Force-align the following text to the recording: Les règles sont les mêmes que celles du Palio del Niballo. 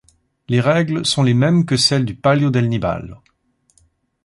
Les 0.49 0.59
règles 0.59 1.05
sont 1.05 1.21
les 1.21 1.35
mêmes 1.35 1.63
que 1.63 1.77
celles 1.77 2.05
du 2.05 2.15
Palio 2.15 2.49
del 2.49 2.69
Niballo. 2.69 3.17